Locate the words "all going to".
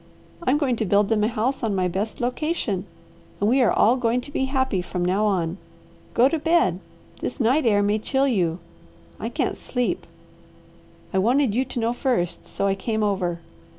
3.71-4.31